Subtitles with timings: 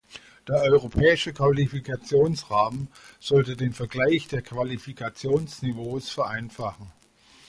[0.47, 2.87] Der Europäische Qualifikationsrahmen
[3.19, 6.91] sollte den Vergleich der Qualifikationsniveaus vereinfachen.